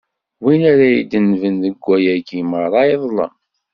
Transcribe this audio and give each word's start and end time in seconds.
Win 0.43 0.61
ara 0.71 0.87
idenben 0.91 1.55
deg 1.63 1.75
wayagi 1.85 2.41
meṛṛa, 2.51 2.81
iḍlem. 2.95 3.33